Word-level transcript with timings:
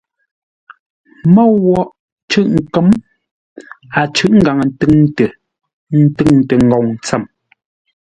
Môu 1.33 1.53
woghʼ 1.67 1.89
cʉ̂ʼ 2.29 2.49
kə̌m, 2.73 2.87
a 3.99 4.01
cʉ̂ʼ 4.15 4.33
ngaŋə 4.39 4.63
ntúŋtə, 4.69 5.25
túŋtə́ 6.15 6.57
ngoŋ 6.67 6.85
tsəm. 7.03 7.23